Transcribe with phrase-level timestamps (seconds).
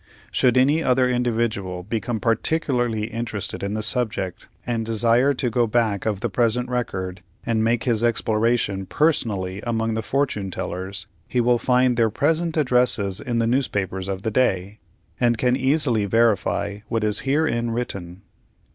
[0.31, 6.07] Should any other individual become particularly interested in the subject, and desire to go back
[6.07, 11.59] of the present record and make his exploration personally among the Fortune tellers, he will
[11.59, 14.79] find their present addresses in the newspapers of the day,
[15.19, 18.23] and can easily verify what is herein written.